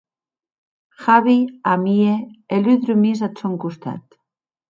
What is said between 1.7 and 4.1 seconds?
amie e Lu dormís ath sòn costat.